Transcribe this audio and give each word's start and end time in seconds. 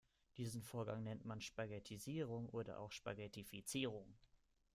Diesen 0.37 0.63
Vorgang 0.63 1.03
nennt 1.03 1.25
man 1.25 1.41
Spaghettisierung 1.41 2.49
oder 2.49 2.79
auch 2.79 2.91
Spaghettifizierung. 2.91 4.17